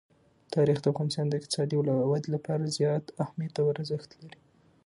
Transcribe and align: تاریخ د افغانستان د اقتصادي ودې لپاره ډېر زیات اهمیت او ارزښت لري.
تاریخ 0.55 0.77
د 0.81 0.85
افغانستان 0.93 1.25
د 1.29 1.33
اقتصادي 1.39 1.75
ودې 2.09 2.29
لپاره 2.35 2.61
ډېر 2.65 2.71
زیات 2.77 3.03
اهمیت 3.23 3.53
او 3.61 3.65
ارزښت 3.73 4.09
لري. 4.21 4.39